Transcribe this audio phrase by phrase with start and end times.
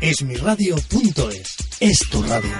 [0.00, 2.50] Esmiradio.es es tu radio.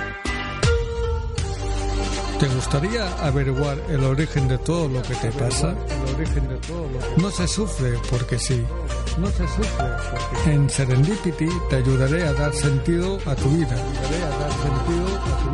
[2.41, 5.73] ¿Te gustaría averiguar el origen de todo lo que te pasa?
[7.17, 8.61] No se sufre porque sí.
[9.19, 13.77] No se sufre porque En Serendipity te ayudaré a dar sentido a tu vida.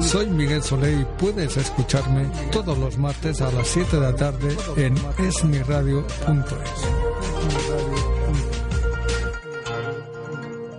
[0.01, 4.57] Soy Miguel Soleil y puedes escucharme todos los martes a las 7 de la tarde
[4.77, 6.05] en esmiradio.es.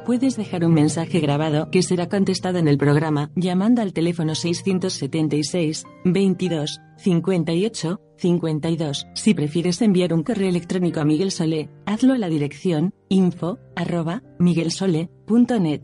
[0.06, 5.84] Puedes dejar un mensaje grabado que será contestado en el programa llamando al teléfono 676
[6.04, 9.08] 22 58 52.
[9.16, 14.22] Si prefieres enviar un correo electrónico a Miguel Solé, hazlo a la dirección info arroba
[14.38, 15.82] miguelsole.net.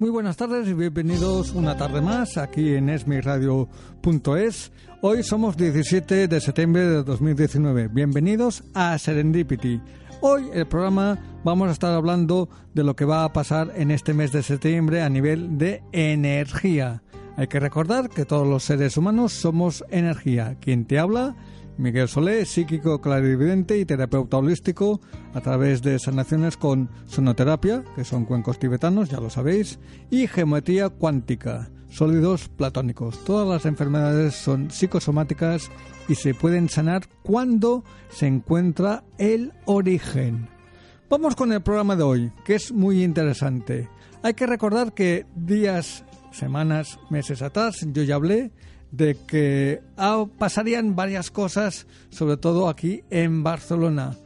[0.00, 4.72] Muy buenas tardes y bienvenidos una tarde más aquí en esmiradio.es.
[5.00, 7.86] Hoy somos 17 de septiembre de 2019.
[7.86, 9.80] Bienvenidos a Serendipity
[10.22, 14.12] Hoy el programa vamos a estar hablando de lo que va a pasar en este
[14.12, 17.02] mes de septiembre a nivel de energía.
[17.38, 20.58] Hay que recordar que todos los seres humanos somos energía.
[20.60, 21.36] Quien te habla,
[21.78, 25.00] Miguel Solé, psíquico clarividente y terapeuta holístico
[25.32, 29.78] a través de sanaciones con sonoterapia, que son cuencos tibetanos, ya lo sabéis,
[30.10, 33.22] y geometría cuántica, sólidos platónicos.
[33.24, 35.70] Todas las enfermedades son psicosomáticas
[36.08, 40.48] y se pueden sanar cuando se encuentra el origen.
[41.10, 43.88] Vamos con el programa de hoy, que es muy interesante.
[44.22, 48.52] Hay que recordar que días, semanas, meses atrás yo ya hablé
[48.92, 54.16] de que ah, pasarían varias cosas, sobre todo aquí en Barcelona.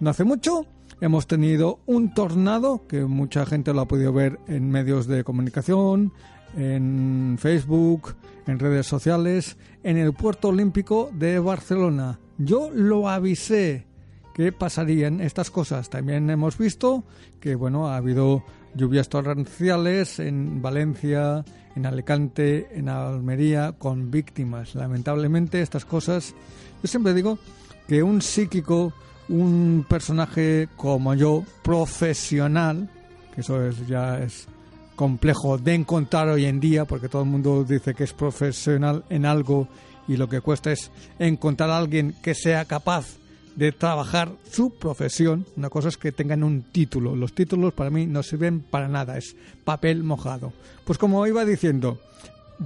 [0.00, 0.66] No hace mucho
[1.00, 6.12] hemos tenido un tornado que mucha gente lo ha podido ver en medios de comunicación,
[6.56, 8.14] en Facebook,
[8.46, 12.18] en redes sociales, en el puerto olímpico de Barcelona.
[12.38, 13.86] Yo lo avisé
[14.34, 15.88] que pasarían estas cosas.
[15.88, 17.04] También hemos visto
[17.40, 18.42] que bueno, ha habido
[18.74, 21.44] lluvias torrenciales en Valencia,
[21.76, 24.74] en Alicante, en Almería, con víctimas.
[24.74, 26.34] Lamentablemente estas cosas,
[26.82, 27.38] yo siempre digo
[27.86, 28.92] que un psíquico,
[29.28, 32.88] un personaje como yo, profesional,
[33.34, 34.48] que eso es, ya es
[34.96, 39.26] complejo de encontrar hoy en día, porque todo el mundo dice que es profesional en
[39.26, 39.68] algo
[40.06, 43.16] y lo que cuesta es encontrar a alguien que sea capaz
[43.56, 45.46] de trabajar su profesión.
[45.56, 47.14] Una cosa es que tengan un título.
[47.16, 50.52] Los títulos para mí no sirven para nada, es papel mojado.
[50.84, 51.98] Pues como iba diciendo,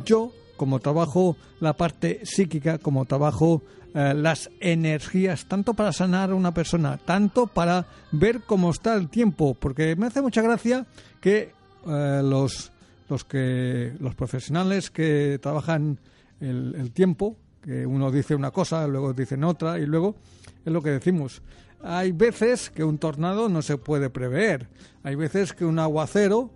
[0.04, 3.62] yo como trabajo la parte psíquica, como trabajo
[3.94, 9.08] eh, las energías, tanto para sanar a una persona, tanto para ver cómo está el
[9.08, 10.86] tiempo, porque me hace mucha gracia
[11.20, 11.52] que
[11.86, 12.72] eh, los,
[13.08, 15.98] los, que, los profesionales que trabajan
[16.40, 20.16] el, tiempo, que uno dice una cosa, luego dicen otra, y luego
[20.64, 21.42] es lo que decimos.
[21.82, 24.68] Hay veces que un tornado no se puede prever.
[25.02, 26.50] Hay veces que un aguacero,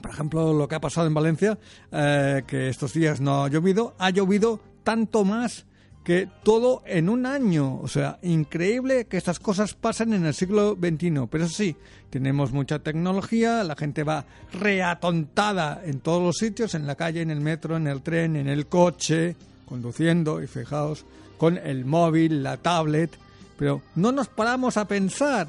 [0.00, 1.58] por ejemplo, lo que ha pasado en Valencia,
[1.90, 5.66] eh, que estos días no ha llovido, ha llovido tanto más
[6.04, 7.78] que todo en un año.
[7.80, 11.26] O sea, increíble que estas cosas pasen en el siglo XXI.
[11.30, 11.76] Pero eso sí,
[12.10, 17.30] tenemos mucha tecnología, la gente va reatontada en todos los sitios, en la calle, en
[17.30, 19.36] el metro, en el tren, en el coche,
[19.66, 21.04] conduciendo, y fijaos,
[21.36, 23.10] con el móvil, la tablet.
[23.58, 25.48] Pero no nos paramos a pensar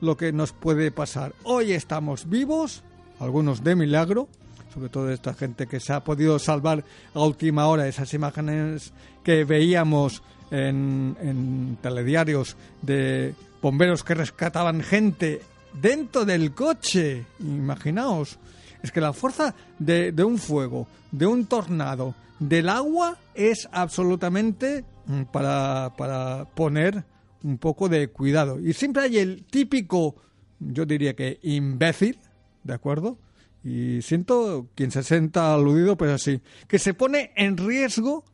[0.00, 1.34] lo que nos puede pasar.
[1.44, 2.82] Hoy estamos vivos,
[3.18, 4.28] algunos de milagro,
[4.72, 6.84] sobre todo esta gente que se ha podido salvar
[7.14, 8.92] a última hora, esas imágenes
[9.24, 15.40] que veíamos en, en telediarios de bomberos que rescataban gente
[15.80, 17.24] dentro del coche.
[17.40, 18.38] Imaginaos,
[18.82, 24.84] es que la fuerza de, de, un fuego, de un tornado, del agua es absolutamente
[25.06, 27.04] mm, para, para poner
[27.42, 28.60] un poco de cuidado.
[28.60, 30.16] Y siempre hay el típico,
[30.60, 32.18] yo diría que imbécil,
[32.64, 33.18] ¿de acuerdo?
[33.64, 38.24] Y siento quien se sienta aludido, pues así, que se pone en riesgo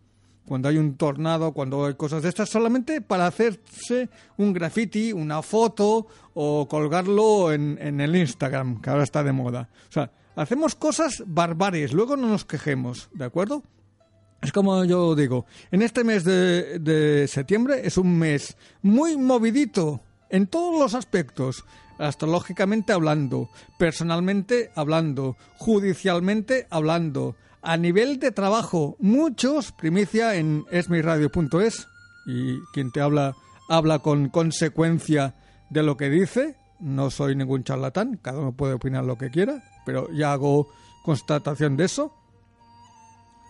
[0.46, 5.42] cuando hay un tornado, cuando hay cosas de estas, solamente para hacerse un graffiti, una
[5.42, 9.70] foto o colgarlo en, en el Instagram, que ahora está de moda.
[9.88, 13.62] O sea, hacemos cosas barbares, luego no nos quejemos, ¿de acuerdo?
[14.42, 20.46] Es como yo digo, en este mes de septiembre es un mes muy movidito en
[20.46, 21.64] todos los aspectos
[21.98, 23.48] astrológicamente hablando,
[23.78, 31.86] personalmente hablando, judicialmente hablando, a nivel de trabajo, muchos, primicia en esmiradio.es,
[32.26, 33.34] y quien te habla
[33.68, 35.34] habla con consecuencia
[35.70, 39.62] de lo que dice, no soy ningún charlatán, cada uno puede opinar lo que quiera,
[39.86, 40.68] pero ya hago
[41.02, 42.12] constatación de eso.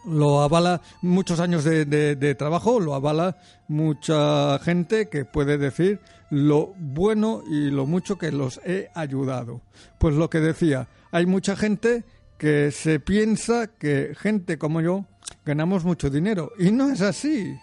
[0.06, 3.36] Lo avala muchos años de, de, trabajo, lo avala
[3.68, 9.62] mucha gente que puede decir lo bueno y lo mucho que los he ayudado.
[9.98, 12.04] Pues lo que decía, hay mucha gente
[12.38, 15.06] que se piensa que gente como yo
[15.44, 17.56] ganamos mucho dinero y no es así.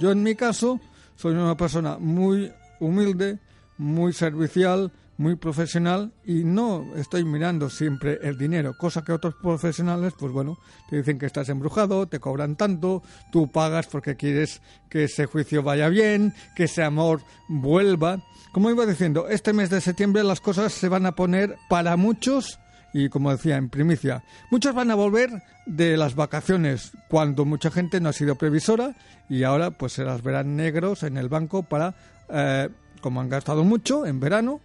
[0.00, 0.80] Yo en mi caso
[1.16, 3.38] soy una persona muy humilde,
[3.78, 10.14] muy servicial, muy profesional y no estoy mirando siempre el dinero, cosa que otros profesionales,
[10.18, 10.58] pues bueno,
[10.88, 15.62] te dicen que estás embrujado, te cobran tanto, tú pagas porque quieres que ese juicio
[15.62, 18.22] vaya bien, que ese amor vuelva.
[18.52, 22.58] Como iba diciendo, este mes de septiembre las cosas se van a poner para muchos
[22.92, 28.00] y como decía en primicia, muchos van a volver de las vacaciones cuando mucha gente
[28.00, 28.94] no ha sido previsora
[29.28, 31.94] y ahora pues se las verán negros en el banco para,
[32.28, 32.68] eh,
[33.00, 34.60] como han gastado mucho en verano,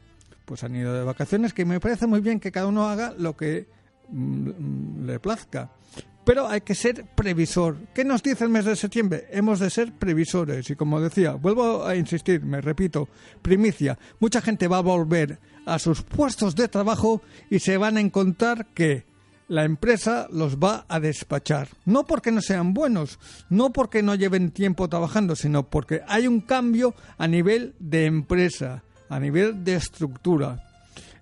[0.49, 3.37] pues han ido de vacaciones, que me parece muy bien que cada uno haga lo
[3.37, 3.67] que
[4.09, 5.69] mm, le plazca.
[6.25, 7.77] Pero hay que ser previsor.
[7.93, 9.27] ¿Qué nos dice el mes de septiembre?
[9.29, 10.67] Hemos de ser previsores.
[10.71, 13.07] Y como decía, vuelvo a insistir, me repito,
[13.43, 15.37] primicia, mucha gente va a volver
[15.67, 17.21] a sus puestos de trabajo
[17.51, 19.05] y se van a encontrar que
[19.49, 21.67] la empresa los va a despachar.
[21.85, 23.19] No porque no sean buenos,
[23.51, 28.83] no porque no lleven tiempo trabajando, sino porque hay un cambio a nivel de empresa
[29.09, 30.63] a nivel de estructura.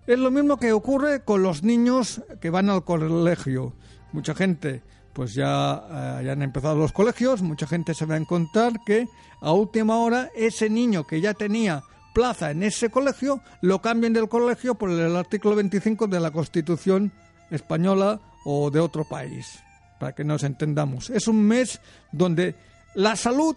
[0.06, 3.74] Es lo mismo que ocurre con los niños que van al colegio.
[4.14, 4.82] Mucha gente,
[5.14, 9.08] pues ya, eh, han empezado los colegios, mucha gente se va a encontrar que
[9.42, 14.30] a última hora ese niño que ya tenía plaza en ese colegio lo cambien del
[14.30, 17.12] colegio por el artículo 25 de la Constitución
[17.52, 19.60] española o de otro país,
[20.00, 21.10] para que nos entendamos.
[21.10, 21.82] Es un mes
[22.12, 22.56] donde
[22.96, 23.56] la salud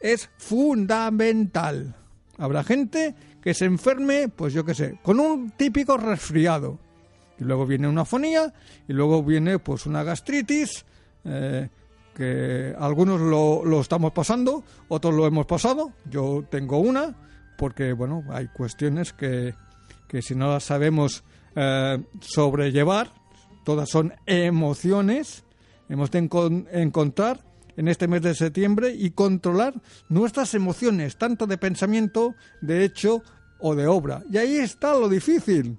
[0.00, 1.94] es fundamental.
[2.38, 6.78] Habrá gente que se enferme, pues yo qué sé, con un típico resfriado.
[7.38, 8.52] Y luego viene una fonía
[8.86, 10.84] y luego viene pues una gastritis,
[11.24, 11.68] eh,
[12.14, 15.92] que algunos lo, lo, estamos pasando, otros lo hemos pasado.
[16.04, 17.14] Yo tengo una,
[17.56, 19.54] porque bueno, hay cuestiones que,
[20.06, 21.24] que si no las sabemos
[21.56, 23.10] eh, sobrellevar,
[23.64, 25.44] todas son emociones,
[25.88, 26.18] hemos de
[26.72, 27.40] encontrar
[27.76, 29.74] en este mes de septiembre y controlar
[30.08, 33.22] nuestras emociones, tanto de pensamiento, de hecho
[33.58, 34.22] o de obra.
[34.30, 35.78] Y ahí está lo difícil.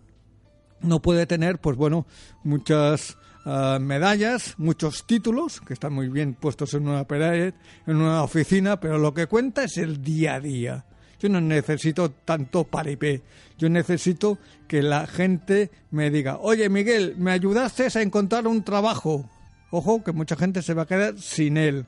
[0.82, 2.08] No puede tener, pues bueno,
[2.44, 7.54] muchas ah, medallas, muchos títulos, que están muy bien puestos en una pared,
[7.86, 10.86] en una oficina, pero lo que cuenta es el día a día.
[11.20, 13.22] Yo no necesito tanto paripé.
[13.60, 19.30] Yo necesito que la gente me diga, oye Miguel, me ayudaste a encontrar un trabajo.
[19.72, 21.86] Ojo, que mucha gente se va a quedar sin él.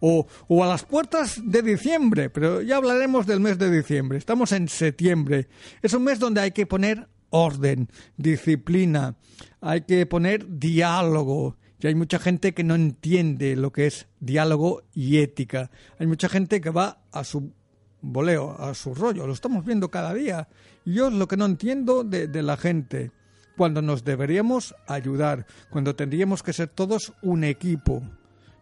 [0.00, 0.26] O,
[0.62, 4.16] a las puertas de diciembre, pero ya hablaremos del mes de diciembre.
[4.16, 5.48] Estamos en septiembre.
[5.82, 9.16] Es un mes donde hay que poner orden, disciplina,
[9.60, 11.56] hay que poner diálogo.
[11.80, 15.70] Y hay mucha gente que no entiende lo que es diálogo y ética.
[15.98, 17.52] Hay mucha gente que va a su
[18.00, 19.26] voleo, a su rollo.
[19.26, 20.48] Lo estamos viendo cada día.
[20.84, 23.12] Yo es lo que no entiendo de la gente
[23.58, 28.02] cuando nos deberíamos ayudar, cuando tendríamos que ser todos un equipo.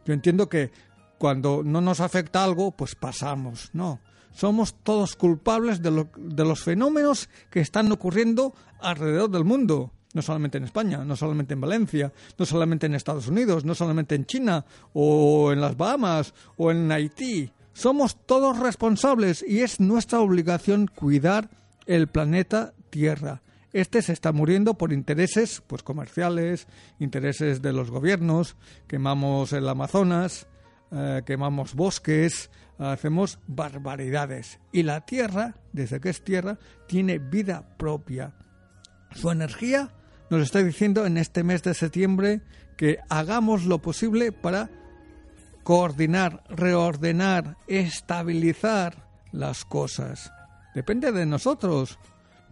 [0.06, 0.72] Yo entiendo que
[1.18, 4.00] cuando no nos afecta algo, pues pasamos, no.
[4.32, 10.56] Somos todos culpables de, de los fenómenos que están ocurriendo alrededor del mundo no solamente
[10.56, 14.64] en España, no solamente en Valencia, no solamente en Estados Unidos, no solamente en China
[14.94, 17.52] o en las Bahamas o en Haití.
[17.74, 21.50] Somos todos responsables y es nuestra obligación cuidar
[21.84, 23.42] el planeta Tierra.
[23.76, 26.66] Este se está muriendo por intereses pues comerciales,
[26.98, 30.46] intereses de los gobiernos, quemamos el Amazonas,
[30.90, 34.60] eh, quemamos bosques, hacemos barbaridades.
[34.72, 36.58] Y la Tierra, desde que es Tierra,
[36.88, 38.32] tiene vida propia.
[39.14, 39.92] Su energía
[40.30, 42.40] nos está diciendo en este mes de septiembre
[42.78, 44.70] que hagamos lo posible para
[45.64, 50.32] coordinar, reordenar, estabilizar las cosas.
[50.74, 51.98] Depende de nosotros.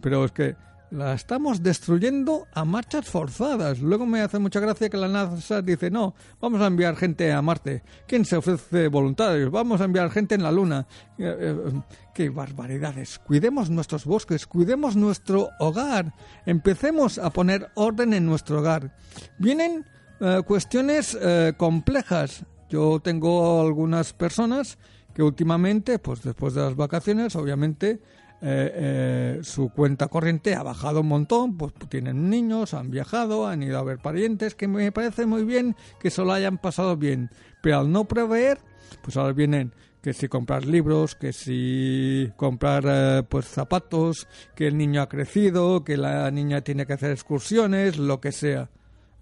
[0.01, 0.55] Pero es que
[0.95, 3.79] la estamos destruyendo a marchas forzadas.
[3.79, 7.41] Luego me hace mucha gracia que la NASA dice, no, vamos a enviar gente a
[7.41, 7.83] Marte.
[8.07, 9.51] ¿Quién se ofrece voluntarios?
[9.51, 10.87] Vamos a enviar gente en la Luna.
[11.17, 11.81] Eh, eh,
[12.13, 13.19] ¡Qué barbaridades!
[13.19, 16.13] Cuidemos nuestros bosques, cuidemos nuestro hogar.
[16.45, 18.95] Empecemos a poner orden en nuestro hogar.
[19.37, 19.85] Vienen
[20.21, 21.17] eh, cuestiones
[21.57, 22.45] complejas.
[22.69, 24.77] Yo tengo algunas personas
[25.13, 28.01] que últimamente, pues después de las vacaciones, obviamente,
[28.41, 33.63] eh, eh, su cuenta corriente ha bajado un montón, pues tienen niños, han viajado, han
[33.63, 37.29] ido a ver parientes, que me parece muy bien que solo hayan pasado bien,
[37.61, 38.59] pero al no prever,
[39.01, 39.73] pues ahora vienen
[40.05, 45.83] que si comprar libros, que si comprar eh, pues zapatos, que el niño ha crecido,
[45.83, 48.69] que la niña tiene que hacer excursiones, lo que sea,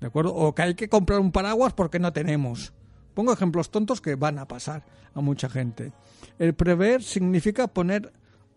[0.01, 0.36] ¿de acuerdo?
[0.36, 2.74] O que hay que comprar un paraguas porque no tenemos.
[3.13, 5.93] Pongo ejemplos tontos que van a pasar a mucha gente.
[6.38, 8.12] El prever significa poner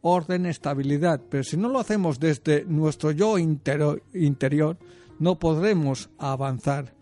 [0.07, 4.79] orden, estabilidad, pero si no lo hacemos desde nuestro yo interior,
[5.19, 6.95] no podremos avanzar.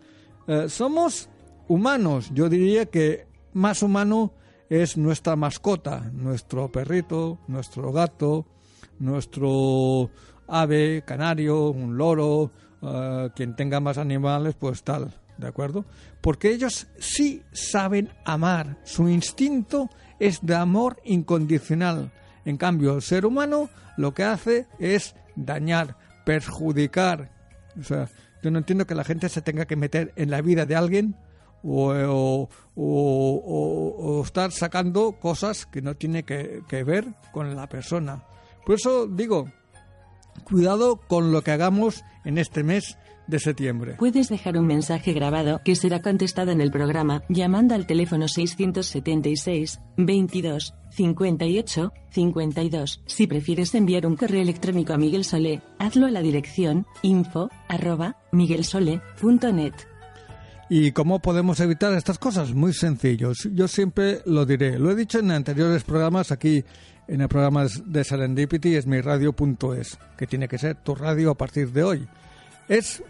[0.47, 1.29] Eh, somos
[1.67, 4.33] humanos, yo diría que más humano
[4.69, 8.45] es nuestra mascota, nuestro perrito, nuestro gato,
[8.99, 10.09] nuestro
[10.47, 15.85] ave, canario, un loro, eh, quien tenga más animales, pues tal, ¿de acuerdo?
[16.21, 22.11] Porque ellos sí saben amar, su instinto es de amor incondicional.
[22.45, 27.31] En cambio, el ser humano lo que hace es dañar, perjudicar.
[27.79, 28.09] O sea,
[28.41, 31.15] yo no entiendo que la gente se tenga que meter en la vida de alguien
[31.63, 38.23] o, o, estar sacando cosas que no tiene que, que ver con la persona.
[38.65, 39.51] Por eso digo,
[40.43, 43.95] cuidado con lo que hagamos en este mes de septiembre.
[43.97, 49.79] Puedes dejar un mensaje grabado que será contestado en el programa llamando al teléfono 676
[49.97, 53.01] 22 58 52.
[53.05, 58.17] Si prefieres enviar un correo electrónico a Miguel Solé, hazlo a la dirección info arroba
[58.31, 59.73] miguelsole.net.
[60.67, 62.53] ¿Y cómo podemos evitar estas cosas?
[62.53, 63.47] Muy sencillos.
[63.53, 64.79] Yo siempre lo diré.
[64.79, 66.63] Lo he dicho en anteriores programas aquí
[67.07, 71.37] en el programa de Serendipity, es mi radio.es, que tiene que ser tu radio a
[71.37, 72.07] partir de hoy.
[72.67, 73.03] Es,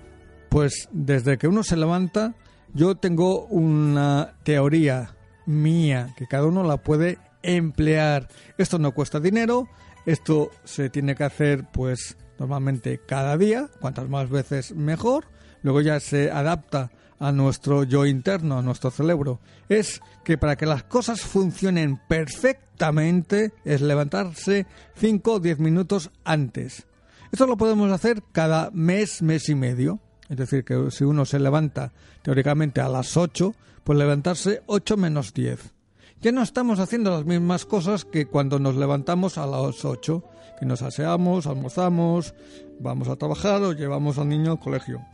[0.56, 2.34] pues, desde que uno se levanta,
[2.74, 5.14] yo tengo una teoría
[5.46, 8.30] mía que cada uno la puede emplear.
[8.58, 9.68] Esto no cuesta dinero,
[10.06, 15.26] esto se tiene que hacer, pues, normalmente cada día, cuantas más veces mejor.
[15.62, 20.66] Luego ya se adapta a nuestro yo interno, a nuestro cerebro, es que para que
[20.66, 26.88] las cosas funcionen perfectamente es levantarse 5 o 10 minutos antes.
[27.34, 30.00] Esto lo podemos hacer cada mes, mes y medio.
[30.30, 31.92] Es decir, que si uno se levanta
[32.22, 33.54] teóricamente a las 8,
[33.84, 35.74] pues levantarse 8 menos 10.
[36.22, 40.24] Ya no estamos haciendo las mismas cosas que cuando nos levantamos a las 8,
[40.60, 42.34] que nos aseamos, almorzamos,
[42.80, 45.06] vamos a trabajar o llevamos al niño al colegio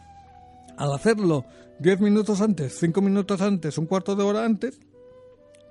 [0.81, 1.45] al hacerlo
[1.79, 4.79] 10 minutos antes, 5 minutos antes, un cuarto de hora antes,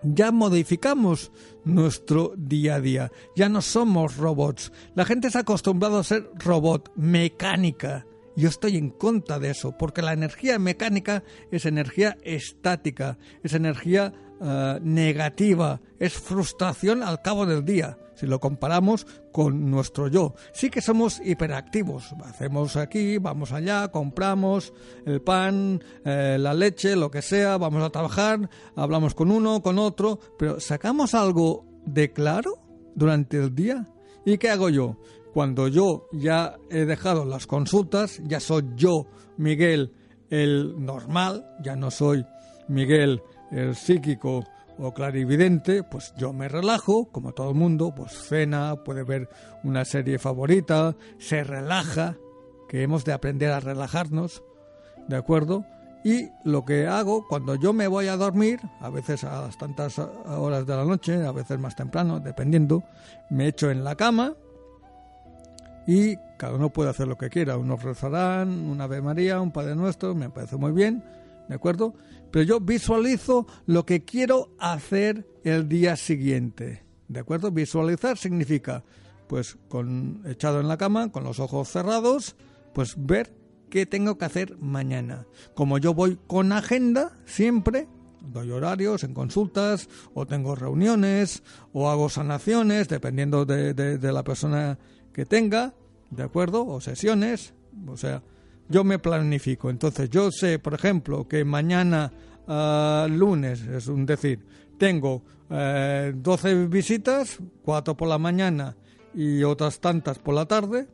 [0.03, 1.33] ya modificamos
[1.65, 3.13] nuestro día a día.
[3.37, 4.73] Ya no somos robots.
[4.95, 8.07] La gente se ha acostumbrado a ser robot, mecánica.
[8.37, 14.13] Yo estoy en contra de eso, porque la energía mecánica es energía estática, es energía
[14.41, 20.35] eh, negativa, es frustración al cabo del día si lo comparamos con nuestro yo.
[20.53, 24.75] Sí que somos hiperactivos, hacemos aquí, vamos allá, compramos
[25.07, 29.79] el pan, eh, la leche, lo que sea, vamos a trabajar, hablamos con uno, con
[29.79, 32.59] otro, pero ¿sacamos algo de claro
[32.95, 33.87] durante el día?
[34.27, 34.99] ¿Y qué hago yo?
[35.33, 39.07] Cuando yo ya he dejado las consultas, ya soy yo,
[39.37, 39.93] Miguel,
[40.29, 42.27] el normal, ya no soy
[42.69, 43.23] Miguel,
[43.53, 44.45] el psíquico
[44.79, 49.29] o clarividente, pues yo me relajo, como todo el mundo, pues cena, puede ver
[49.63, 52.17] una serie favorita, se relaja,
[52.69, 54.43] que hemos de aprender a relajarnos,
[55.07, 55.65] ¿de acuerdo?
[56.03, 59.99] Y lo que hago cuando yo me voy a dormir, a veces a las tantas
[59.99, 62.83] horas de la noche, a veces más temprano, dependiendo,
[63.29, 64.35] me echo en la cama
[65.91, 67.57] y cada uno puede hacer lo que quiera.
[67.57, 71.03] Unos rezarán, una Ave María, un Padre Nuestro, me parece muy bien,
[71.49, 71.95] ¿de acuerdo?
[72.31, 76.85] pero yo visualizo lo que quiero hacer el día siguiente.
[77.09, 77.51] ¿De acuerdo?
[77.51, 78.85] Visualizar significa,
[79.27, 82.37] pues, con echado en la cama, con los ojos cerrados,
[82.73, 83.35] pues ver
[83.69, 85.27] qué tengo que hacer mañana.
[85.55, 87.89] Como yo voy con agenda, siempre
[88.21, 91.43] doy horarios en consultas, o tengo reuniones,
[91.73, 94.79] o hago sanaciones, dependiendo de, de la persona
[95.13, 95.75] que tenga,
[96.11, 96.67] ¿de acuerdo?
[96.67, 97.55] O sesiones,
[97.87, 98.23] o sea,
[98.69, 99.71] yo me planifico.
[99.71, 102.13] Entonces yo sé, por ejemplo, que mañana
[102.47, 104.45] uh, lunes, es un decir,
[104.79, 108.77] tengo eh, 12 visitas, 4 por la mañana
[109.15, 110.89] y otras tantas por la tarde,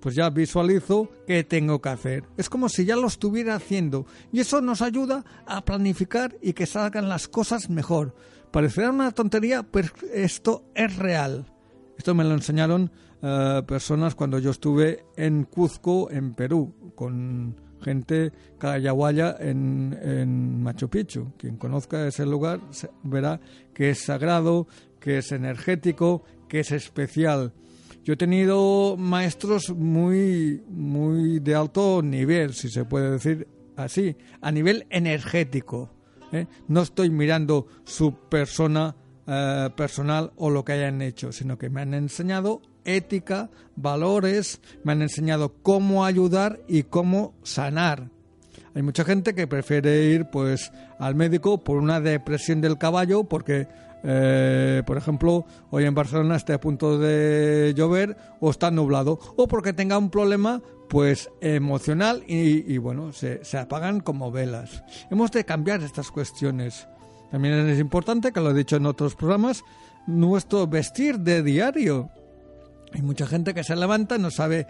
[0.00, 2.24] pues ya visualizo qué tengo que hacer.
[2.36, 6.66] Es como si ya lo estuviera haciendo y eso nos ayuda a planificar y que
[6.66, 8.14] salgan las cosas mejor.
[8.50, 11.51] Parecerá una tontería, pero esto es real.
[12.02, 12.90] Esto me lo enseñaron
[13.22, 20.90] eh, personas cuando yo estuve en Cuzco, en Perú, con gente callahuaya en, en Machu
[20.90, 21.32] Picchu.
[21.38, 22.58] Quien conozca ese lugar
[23.04, 23.38] verá
[23.72, 24.66] que es sagrado,
[24.98, 27.52] que es energético, que es especial.
[28.02, 34.50] Yo he tenido maestros muy, muy de alto nivel, si se puede decir así, a
[34.50, 35.94] nivel energético.
[36.32, 36.48] ¿eh?
[36.66, 41.82] No estoy mirando su persona eh, personal o lo que hayan hecho, sino que me
[41.82, 48.08] han enseñado ética, valores, me han enseñado cómo ayudar y cómo sanar.
[48.74, 53.68] Hay mucha gente que prefiere ir pues al médico por una depresión del caballo porque
[54.04, 59.46] eh, por ejemplo, hoy en Barcelona está a punto de llover o está nublado, o
[59.46, 64.82] porque tenga un problema pues emocional y, bueno, se, se, apagan como velas.
[65.10, 66.86] Hemos de cambiar estas cuestiones.
[67.32, 69.64] También es importante, que lo he dicho en otros programas,
[70.06, 72.10] nuestro vestir de diario.
[72.94, 74.68] Hay mucha gente que se levanta no sabe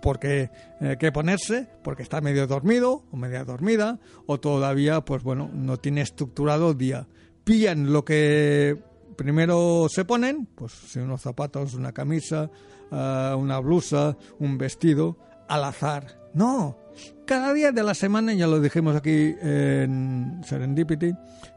[0.00, 5.22] por qué, eh, qué ponerse, porque está medio dormido o media dormida, o todavía, pues
[5.22, 7.06] bueno, no tiene estructurado el día
[7.44, 8.78] pillan lo que
[9.16, 12.50] primero se ponen, pues si unos zapatos, una camisa,
[12.90, 15.18] eh, una blusa, un vestido,
[15.48, 16.20] al azar.
[16.34, 16.78] No,
[17.26, 21.12] cada día de la semana, ya lo dijimos aquí en Serendipity,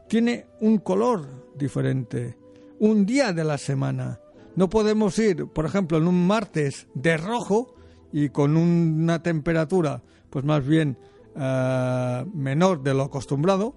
[0.08, 2.36] tiene un color diferente,
[2.78, 4.20] un día de la semana.
[4.54, 7.74] No podemos ir, por ejemplo, en un martes de rojo
[8.12, 10.96] y con una temperatura, pues más bien
[11.34, 13.74] eh, menor de lo acostumbrado,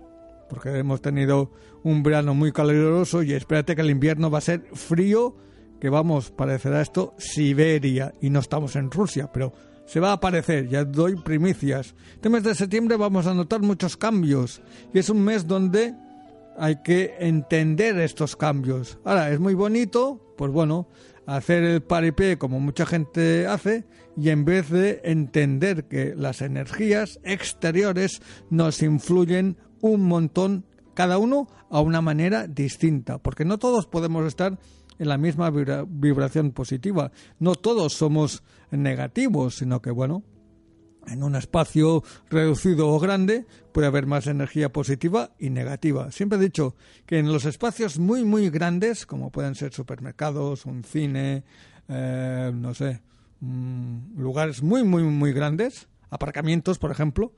[0.49, 1.51] porque hemos tenido
[1.83, 5.35] un verano muy caluroso y espérate que el invierno va a ser frío,
[5.79, 9.53] que vamos, parecerá esto Siberia y no estamos en Rusia, pero
[9.85, 11.95] se va a aparecer, ya doy primicias.
[12.13, 14.61] Este mes de septiembre vamos a notar muchos cambios
[14.93, 15.95] y es un mes donde
[16.59, 18.99] hay que entender estos cambios.
[19.03, 20.87] Ahora, es muy bonito, pues bueno,
[21.25, 23.85] hacer el paripé como mucha gente hace
[24.17, 31.47] y en vez de entender que las energías exteriores nos influyen un montón, cada uno
[31.69, 34.59] a una manera distinta, porque no todos podemos estar
[34.97, 40.23] en la misma vibración positiva, no todos somos negativos, sino que, bueno,
[41.11, 46.11] en un espacio reducido o grande puede haber más energía positiva y negativa.
[46.11, 46.75] Siempre he dicho
[47.05, 51.43] que en los espacios muy, muy grandes, como pueden ser supermercados, un cine,
[51.87, 53.01] eh, no sé,
[53.41, 57.33] mm, lugares muy, muy, muy grandes, aparcamientos, por ejemplo,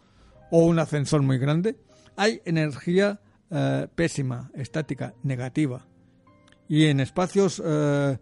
[0.51, 1.77] o un ascensor muy grande,
[2.15, 5.85] hay energía eh, pésima, estática, negativa.
[6.67, 8.17] Y en espacios eh,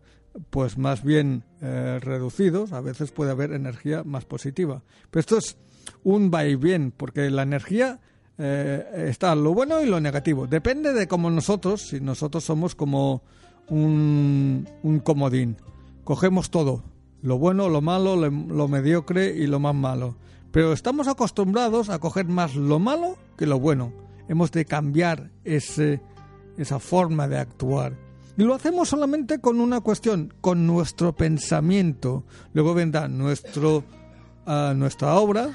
[0.50, 4.84] pues más bien eh, reducidos, a veces puede haber energía más positiva.
[5.10, 5.58] Pero esto es
[6.04, 8.00] un va y bien, porque la energía
[8.42, 10.48] está lo bueno y lo negativo.
[10.48, 13.22] Depende de cómo nosotros, si nosotros somos como
[13.68, 15.58] un, un comodín,
[16.06, 16.86] cogemos todo,
[17.22, 20.16] lo bueno, lo malo, lo mediocre y lo más malo.
[20.52, 23.94] Pero estamos acostumbrados a coger más lo malo que lo bueno.
[24.28, 26.02] Hemos de cambiar ese,
[26.58, 27.94] esa forma de actuar.
[28.40, 32.24] Y lo hacemos solamente con una cuestión, con nuestro pensamiento.
[32.54, 33.84] Luego vendrá nuestro,
[34.48, 35.50] uh, nuestra obra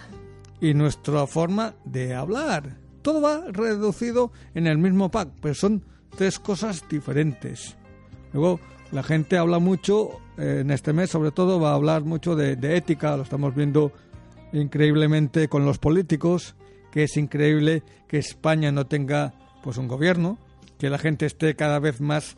[0.61, 2.77] y nuestra forma de hablar.
[3.01, 5.83] Todo va reducido en el mismo pack, pero son
[6.14, 7.75] tres cosas diferentes.
[8.35, 8.61] Luego
[8.92, 12.55] la gente habla mucho, eh, en este mes sobre todo va a hablar mucho de,
[12.55, 13.92] de ética, lo estamos viendo
[14.53, 16.55] increíblemente con los políticos,
[16.92, 20.37] que es increíble que España no tenga pues un gobierno,
[20.79, 22.37] que la gente esté cada vez más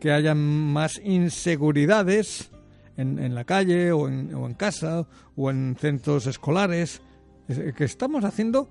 [0.00, 2.50] que haya más inseguridades
[2.96, 7.02] en, la calle o en, o en casa o en centros escolares,
[7.76, 8.68] que estamos haciendo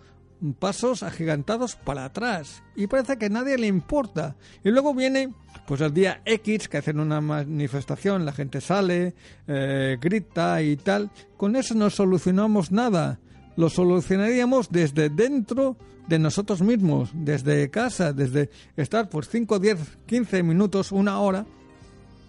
[0.59, 4.35] pasos agigantados para atrás y parece que nadie le importa.
[4.63, 5.33] Y luego viene
[5.67, 9.13] pues el día X que hacen una manifestación, la gente sale,
[9.47, 11.11] eh, grita y tal.
[11.37, 13.19] Con eso no solucionamos nada.
[13.55, 15.75] Lo solucionaríamos desde dentro
[16.07, 21.45] de nosotros mismos, desde casa, desde estar por 5, 10, 15 minutos, una hora,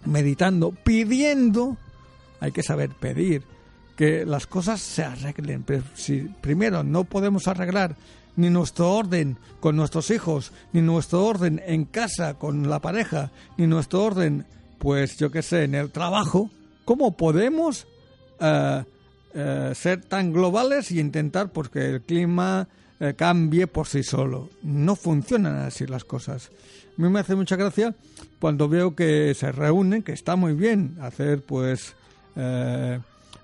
[0.05, 1.77] meditando, pidiendo.
[2.41, 3.43] Hay que saber pedir
[3.97, 5.63] que las cosas se arreglen.
[5.63, 7.97] Pero si primero no podemos arreglar
[8.37, 13.67] ni nuestro orden con nuestros hijos, ni nuestro orden en casa con la pareja, ni
[13.67, 14.47] nuestro orden,
[14.79, 16.51] pues yo qué sé, en el trabajo,
[16.85, 17.87] ¿cómo podemos
[18.41, 18.85] eh,
[19.35, 22.69] eh, ser tan globales y intentar pues, el clima
[23.01, 24.51] eh, cambie por sí solo?
[24.63, 26.51] No funcionan así las cosas.
[26.99, 27.95] A mí me hace mucha gracia
[28.39, 31.95] cuando veo que se reúnen, que está muy bien hacer pues
[32.37, 32.99] eh,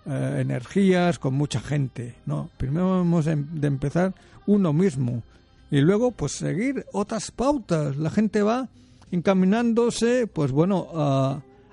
[0.04, 2.14] energías, con mucha gente.
[2.26, 4.14] No, primero hemos de empezar
[4.46, 5.22] uno mismo
[5.70, 7.96] y luego pues seguir otras pautas.
[7.96, 8.68] La gente va
[9.10, 10.88] encaminándose, pues bueno,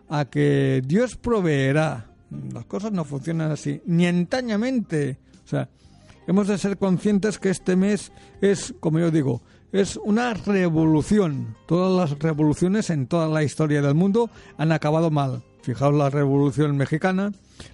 [0.10, 2.06] a que Dios proveerá.
[2.54, 5.18] Las cosas no funcionan así, ni antañamente.
[5.46, 5.70] O sea,
[6.28, 8.12] hemos de ser conscientes que este mes
[8.42, 11.56] es, como yo digo, es una revolución.
[11.68, 15.44] Todas las revoluciones en toda la historia del mundo han acabado mal.
[15.62, 17.32] Fijaos la Revolución Mexicana,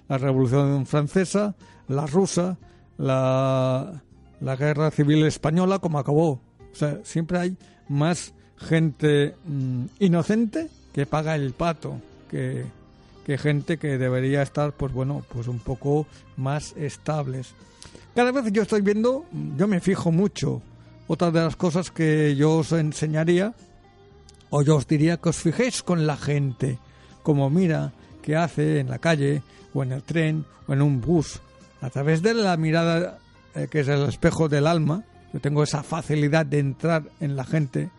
[0.08, 1.54] la Revolución Francesa,
[1.88, 2.56] la rusa,
[2.96, 4.02] la,
[4.40, 6.40] la Guerra Civil Española, como acabó.
[6.72, 7.56] O sea, siempre hay
[7.88, 12.64] más gente mm, inocente que paga el pato, que,
[13.24, 16.06] que gente que debería estar, pues bueno, pues un poco
[16.36, 17.54] más estables.
[18.14, 19.24] cada vez yo estoy viendo,
[19.56, 20.62] yo me fijo mucho.
[21.06, 23.54] Otra de las cosas que yo os enseñaría,
[24.50, 26.78] o yo os diría que os fijéis con la gente,
[27.22, 29.42] como mira, que hace en la calle,
[29.74, 31.40] o en el tren, o en un bus,
[31.80, 33.18] a través de la mirada
[33.54, 37.44] eh, que es el espejo del alma, yo tengo esa facilidad de entrar en la
[37.44, 37.90] gente,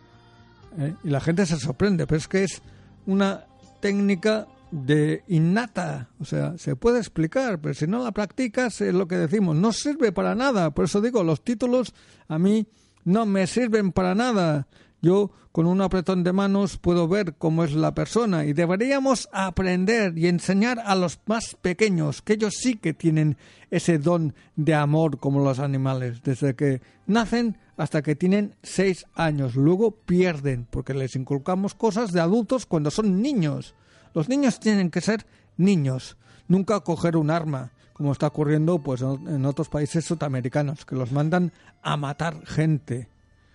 [0.78, 2.62] eh, y la gente se sorprende, pero es que es
[3.06, 3.44] una
[3.80, 9.06] técnica de innata, o sea, se puede explicar, pero si no la practicas es lo
[9.06, 11.94] que decimos, no sirve para nada, por eso digo, los títulos
[12.26, 12.66] a mí
[13.04, 14.66] no me sirven para nada.
[15.00, 20.18] Yo con un apretón de manos puedo ver cómo es la persona y deberíamos aprender
[20.18, 23.36] y enseñar a los más pequeños que ellos sí que tienen
[23.70, 29.54] ese don de amor como los animales, desde que nacen hasta que tienen seis años.
[29.54, 33.76] Luego pierden porque les inculcamos cosas de adultos cuando son niños.
[34.14, 36.16] Los niños tienen que ser niños,
[36.48, 41.52] nunca coger un arma, como está ocurriendo pues en otros países sudamericanos, que los mandan
[41.82, 43.08] a matar gente.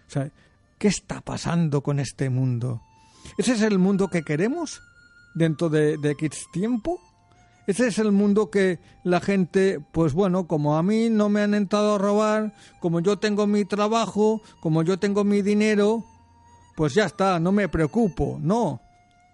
[0.08, 0.30] O sea,
[0.78, 2.82] ¿qué está pasando con este mundo?
[3.38, 4.82] ¿Ese es el mundo que queremos
[5.34, 7.00] dentro de, de X tiempo?
[7.68, 11.54] Ese es el mundo que la gente, pues bueno, como a mí no me han
[11.54, 16.04] entrado a robar, como yo tengo mi trabajo, como yo tengo mi dinero,
[16.76, 18.40] pues ya está, no me preocupo.
[18.42, 18.82] No,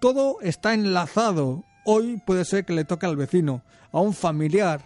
[0.06, 1.64] todo está enlazado.
[1.84, 4.82] Hoy puede ser que le toque al vecino, a un familiar,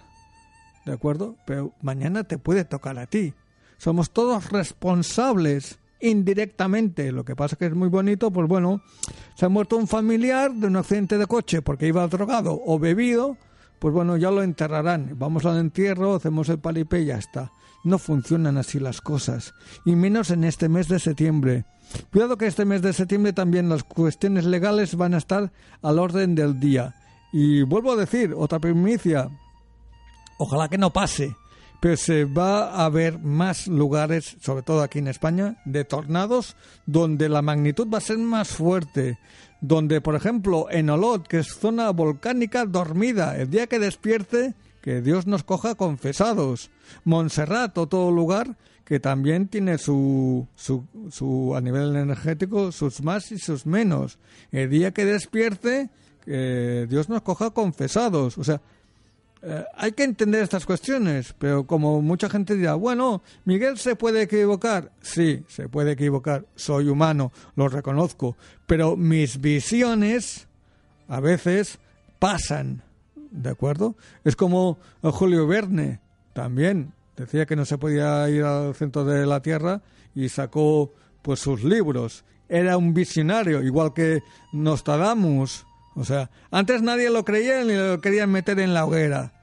[0.86, 1.36] ¿de acuerdo?
[1.46, 3.34] Pero mañana te puede tocar a ti.
[3.78, 7.12] Somos todos responsables indirectamente.
[7.12, 8.82] Lo que pasa es que es muy bonito, pues bueno,
[9.36, 13.36] se ha muerto un familiar de un accidente de coche porque iba drogado o bebido,
[13.80, 15.18] pues bueno, ya lo enterrarán.
[15.20, 17.52] Vamos al entierro, hacemos el palipé y ya está.
[17.84, 19.54] No funcionan así las cosas,
[19.86, 21.66] y menos en este mes de septiembre.
[22.12, 26.36] Cuidado que este mes de septiembre también las cuestiones legales van a estar al orden
[26.36, 26.96] del día.
[27.32, 29.30] Y vuelvo a decir, otra primicia,
[30.38, 31.36] ojalá que no pase,
[31.80, 37.30] pero se va a ver más lugares, sobre todo aquí en España, de tornados donde
[37.30, 39.18] la magnitud va a ser más fuerte.
[39.62, 45.02] Donde, por ejemplo, en Olot, que es zona volcánica dormida, el día que despierte, que
[45.02, 46.70] Dios nos coja confesados.
[47.04, 48.56] Montserrat, todo lugar
[48.90, 54.18] que también tiene su, su, su, a nivel energético sus más y sus menos.
[54.52, 55.92] El día que despierte,
[56.26, 58.40] que Dios nos coja confesados.
[58.40, 58.62] O sea,
[59.44, 64.24] eh, hay que entender estas cuestiones, pero como mucha gente dirá, bueno, Miguel se puede
[64.24, 64.92] equivocar.
[65.02, 66.48] Sí, se puede equivocar.
[66.56, 68.38] Soy humano, lo reconozco.
[68.66, 70.48] Pero mis visiones
[71.08, 71.78] a veces
[72.18, 72.82] pasan.
[73.32, 73.96] ¿De acuerdo?
[74.24, 76.00] Es como Julio Verne,
[76.34, 79.82] también decía que no se podía ir al centro de la Tierra
[80.16, 82.24] y sacó pues sus libros.
[82.48, 84.22] Era un visionario, igual que
[84.54, 85.66] Nostradamus.
[85.96, 89.34] O sea, antes nadie lo creía ni lo querían meter en la hoguera.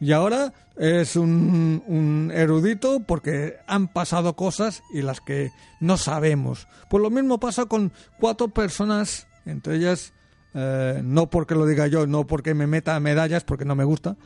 [0.00, 6.66] Y ahora es un, un, erudito porque han pasado cosas y las que no sabemos.
[6.88, 10.12] Pues lo mismo pasa con cuatro personas, entre ellas,
[10.54, 14.16] eh, no porque lo diga yo, no porque me meta medallas, porque no me gusta,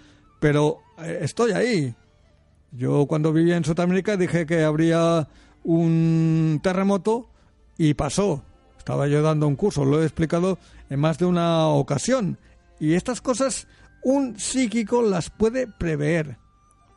[0.40, 1.94] pero eh, estoy ahí.
[2.70, 5.26] Yo cuando vivía en Sudamérica dije que habría
[5.64, 7.28] un terremoto
[7.78, 8.42] y pasó.
[8.76, 10.58] Estaba yo dando un curso, lo he explicado
[10.90, 12.38] en más de una ocasión.
[12.78, 13.66] Y estas cosas
[14.02, 16.38] un psíquico las puede prever.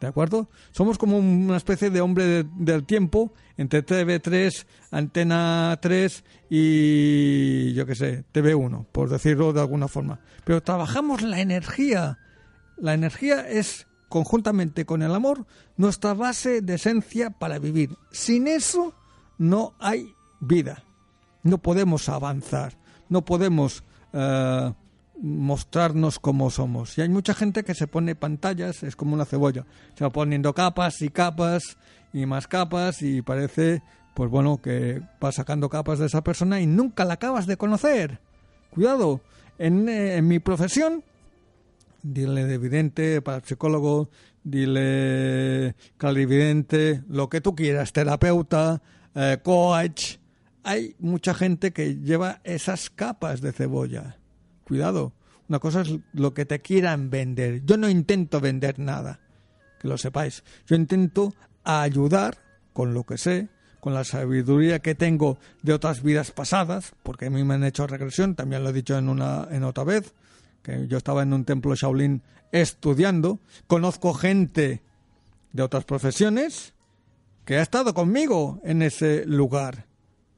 [0.02, 0.50] ¿De acuerdo?
[0.72, 7.86] Somos como una especie de hombre de, del tiempo entre TV3, Antena 3 y yo
[7.86, 10.20] qué sé, TV1, por decirlo de alguna forma.
[10.44, 12.18] Pero trabajamos la energía.
[12.78, 15.46] La energía es conjuntamente con el amor,
[15.78, 17.96] nuestra base de esencia para vivir.
[18.10, 18.96] Sin eso
[19.38, 20.84] no hay vida.
[21.44, 22.76] No podemos avanzar,
[23.08, 23.84] no podemos
[24.14, 24.74] uh,
[25.22, 26.98] mostrarnos como somos.
[26.98, 29.66] Y hay mucha gente que se pone pantallas, es como una cebolla.
[29.96, 31.78] Se va poniendo capas y capas
[32.12, 36.68] y más capas y parece, pues bueno, que va sacando capas de esa persona y
[36.68, 38.20] nunca la acabas de conocer.
[38.72, 39.22] Cuidado,
[39.58, 41.04] en, eh, en mi profesión
[42.04, 44.10] dile de vidente para psicólogo,
[44.44, 48.82] dile clarividente, lo que tú quieras, terapeuta,
[49.16, 50.18] eh, coach.
[50.64, 54.18] Hay mucha gente que lleva esas capas de cebolla.
[54.72, 55.12] Cuidado,
[55.50, 57.62] una cosa es lo que te quieran vender.
[57.66, 59.20] Yo no intento vender nada,
[59.82, 60.46] que lo sepáis.
[60.66, 61.34] Yo intento
[61.66, 62.38] ayudar
[62.72, 63.50] con lo que sé,
[63.82, 67.86] con la sabiduría que tengo de otras vidas pasadas, porque a mí me han hecho
[67.86, 70.14] regresión, también lo he dicho en una en otra vez,
[70.64, 72.22] que yo estaba en un templo Shaolin
[72.54, 74.82] estudiando, conozco gente
[75.52, 76.74] de otras profesiones
[77.44, 79.86] que ha estado conmigo en ese lugar.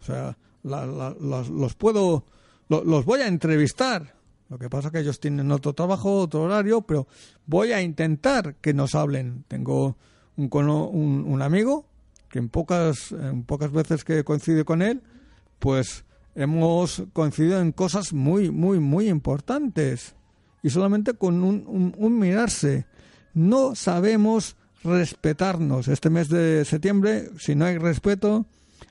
[0.01, 2.25] O sea, los, puedo,
[2.67, 4.22] los voy a entrevistar.
[4.49, 7.07] Lo que pasa es que ellos tienen otro trabajo, otro horario, pero
[7.45, 9.45] voy a intentar que nos hablen.
[9.47, 9.97] Tengo
[10.35, 11.85] un, un, un amigo
[12.33, 13.13] que en pocas,
[13.45, 15.03] pocas veces que coincide con él,
[15.59, 16.03] pues
[16.35, 20.15] hemos coincidido en cosas muy, muy, muy importantes.
[20.63, 22.85] Y solamente con un, un, mirarse.
[23.35, 25.87] No sabemos respetarnos.
[25.87, 28.45] Este mes de septiembre, si no hay respeto,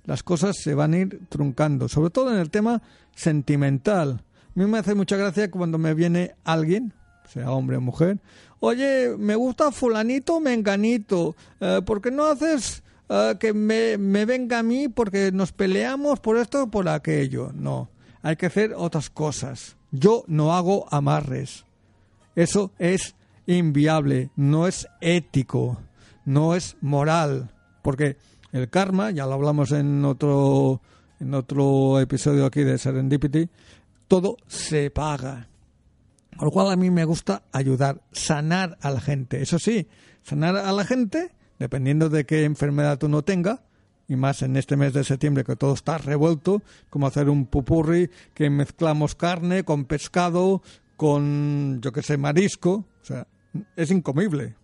[0.05, 1.89] las cosas se van a ir truncando.
[1.89, 2.81] Sobre todo en el tema
[3.17, 4.23] sentimental.
[4.55, 6.93] A mí me hace mucha gracia cuando me viene alguien,
[7.29, 8.19] sea hombre o mujer,
[8.61, 12.83] oye, me gusta fulanito, menganito, eh, ¿por qué no haces
[13.15, 17.53] Ah, que me, me venga a mí porque nos peleamos por esto o por aquello.
[17.53, 17.91] No,
[18.23, 19.77] hay que hacer otras cosas.
[19.91, 21.67] Yo no hago amarres.
[22.35, 23.15] Eso es
[23.47, 25.79] inviable, no es ético,
[26.25, 27.51] no es moral,
[27.83, 28.17] porque
[28.51, 30.81] el karma, ya lo hablamos en otro
[31.21, 33.49] en otro episodio aquí de Serendipity,
[34.13, 35.49] todo se paga.
[36.37, 39.41] Por lo cual a mí me gusta ayudar, sanar a la gente.
[39.41, 39.89] Eso sí,
[40.23, 43.63] sanar a la gente dependiendo de qué enfermedad uno tenga,
[44.07, 48.11] y más en este mes de septiembre que todo está revuelto, como hacer un pupurri
[48.35, 50.61] que mezclamos carne con pescado,
[50.99, 53.27] con, yo qué sé, marisco, o sea,
[53.77, 54.57] es incomible.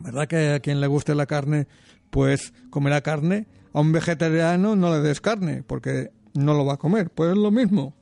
[0.00, 1.66] ¿Verdad que a quien le guste la carne,
[2.10, 3.46] pues comerá carne?
[3.72, 7.38] A un vegetariano no le des carne, porque no lo va a comer, pues es
[7.38, 7.94] lo mismo.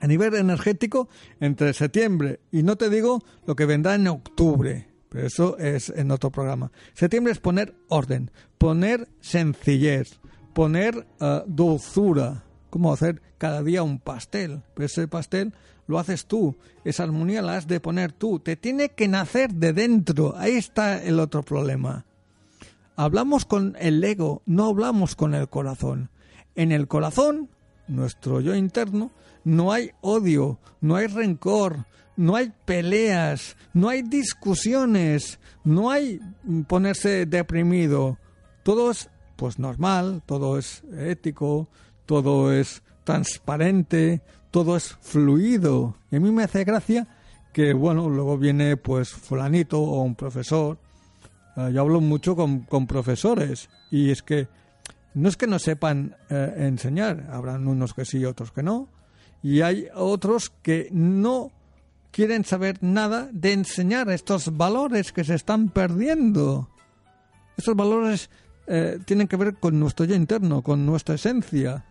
[0.00, 1.08] A nivel energético,
[1.40, 6.10] entre septiembre y no te digo lo que vendrá en octubre, pero eso es en
[6.10, 6.72] otro programa.
[6.94, 10.20] Septiembre es poner orden, poner sencillez,
[10.54, 12.44] poner uh, dulzura.
[12.70, 14.62] Como hacer cada día un pastel.
[14.74, 15.52] Pero ese pastel
[15.88, 16.56] lo haces tú.
[16.84, 18.38] Esa armonía la has de poner tú.
[18.38, 20.36] Te tiene que nacer de dentro.
[20.36, 22.06] Ahí está el otro problema.
[22.94, 26.10] Hablamos con el ego, no hablamos con el corazón.
[26.54, 27.48] En el corazón,
[27.90, 29.10] nuestro yo interno,
[29.44, 36.20] no hay odio, no hay rencor, no hay peleas, no hay discusiones, no hay
[36.66, 38.18] ponerse deprimido.
[38.62, 41.68] Todo es pues normal, todo es ético,
[42.04, 45.96] todo es transparente, todo es fluido.
[46.10, 47.08] Y a mí me hace gracia
[47.52, 50.78] que, bueno, luego viene pues fulanito o un profesor.
[51.56, 54.48] Ah, yo hablo mucho con, profesores y es que
[55.14, 58.88] no es que no sepan eh, enseñar, habrán unos que sí y otros que no,
[59.42, 61.50] y hay otros que no
[62.10, 66.68] quieren saber nada de enseñar estos valores que se están perdiendo.
[67.56, 68.30] Estos valores
[68.66, 71.84] eh, tienen que ver con nuestro yo interno, con nuestra esencia.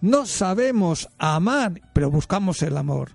[0.00, 3.12] No sabemos amar, pero buscamos el amor.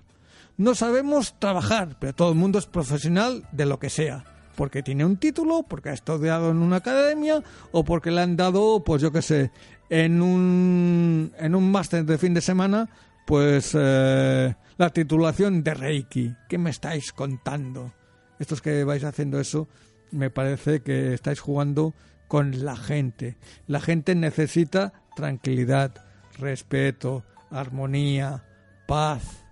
[0.58, 4.26] No sabemos trabajar, pero todo el mundo es profesional de lo que sea.
[4.56, 8.84] Porque tiene un título, porque ha estudiado en una academia o porque le han dado,
[8.84, 9.52] pues yo qué sé,
[9.90, 12.90] en un, en un máster de fin de semana,
[13.26, 16.36] pues eh, la titulación de Reiki.
[16.50, 17.94] ¿Qué me estáis contando?
[18.40, 19.68] Estos que vais haciendo eso,
[20.12, 21.94] me parece que estáis jugando
[22.28, 23.38] con la gente.
[23.68, 25.94] La gente necesita tranquilidad,
[26.40, 28.44] respeto, armonía,
[28.88, 29.46] paz.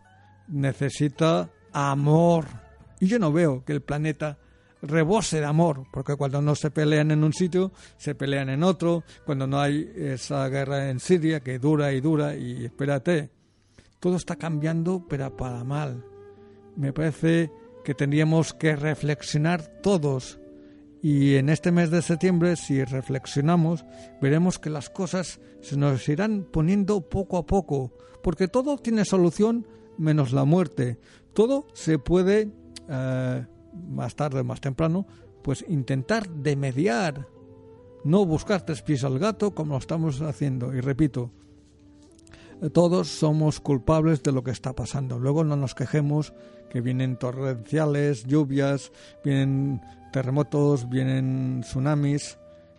[0.47, 2.45] Necesita amor.
[2.99, 4.37] Y yo no veo que el planeta
[4.81, 9.03] rebose de amor, porque cuando no se pelean en un sitio, se pelean en otro,
[9.25, 13.29] cuando no hay esa guerra en Siria que dura y dura y espérate,
[13.99, 16.03] todo está cambiando, pero para mal.
[16.75, 17.51] Me parece
[17.83, 20.39] que tendríamos que reflexionar todos.
[21.03, 23.85] Y en este mes de septiembre, si reflexionamos,
[24.21, 27.91] veremos que las cosas se nos irán poniendo poco a poco,
[28.23, 29.67] porque todo tiene solución
[29.97, 30.99] menos la muerte.
[31.33, 32.51] Todo se puede,
[32.89, 35.05] eh, más tarde o más temprano,
[35.41, 37.27] pues intentar de mediar,
[38.03, 40.73] no buscar tres pies al gato como lo estamos haciendo.
[40.73, 41.31] Y repito,
[42.73, 45.19] todos somos culpables de lo que está pasando.
[45.19, 46.33] Luego no nos quejemos
[46.69, 48.91] que vienen torrenciales, lluvias,
[49.23, 49.81] vienen
[50.13, 52.37] terremotos, vienen tsunamis,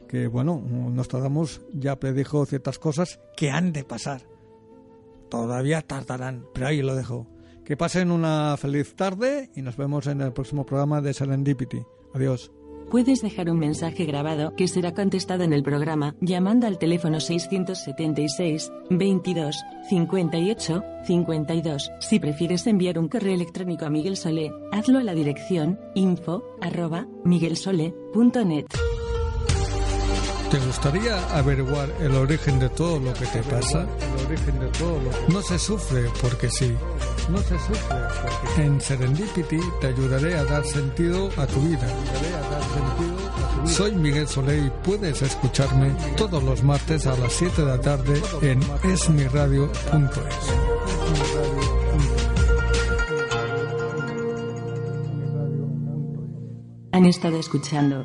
[0.08, 4.22] que bueno, Nostradamus ya predijo ciertas cosas que han de pasar.
[5.28, 7.26] Todavía tardarán, pero ahí lo dejo.
[7.72, 11.82] Que pasen una feliz tarde y nos vemos en el próximo programa de Serendipity.
[12.12, 12.52] Adiós.
[12.90, 18.70] Puedes dejar un mensaje grabado que será contestado en el programa llamando al teléfono 676
[18.90, 19.56] 22
[19.88, 21.90] 58 52.
[22.00, 27.06] Si prefieres enviar un correo electrónico a Miguel Solé, hazlo a la dirección info arroba.
[30.52, 33.86] ¿Te gustaría averiguar el origen de todo lo que te pasa?
[34.18, 36.76] El origen de todo No se sufre porque sí.
[37.30, 41.88] No se sufre porque En Serendipity te ayudaré a dar sentido a tu vida.
[43.64, 48.20] Soy Miguel Soleil y puedes escucharme todos los martes a las 7 de la tarde
[48.42, 49.72] en esmiradio.es.
[56.92, 58.04] Han estado escuchando